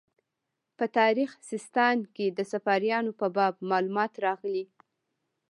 په 0.77 0.85
تاریخ 0.97 1.29
سیستان 1.49 1.97
کې 2.15 2.25
د 2.37 2.39
صفاریانو 2.53 3.11
په 3.19 3.27
باب 3.35 3.55
معلومات 3.71 4.11
راغلي. 4.25 4.65